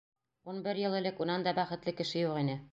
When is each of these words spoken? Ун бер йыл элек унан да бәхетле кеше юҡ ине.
Ун 0.53 0.61
бер 0.67 0.79
йыл 0.85 0.97
элек 1.01 1.23
унан 1.27 1.47
да 1.49 1.55
бәхетле 1.61 1.97
кеше 2.01 2.21
юҡ 2.29 2.45
ине. 2.47 2.61